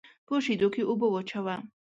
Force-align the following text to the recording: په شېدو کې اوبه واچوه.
په 0.27 0.35
شېدو 0.45 0.67
کې 0.73 0.81
اوبه 0.89 1.07
واچوه. 1.09 1.55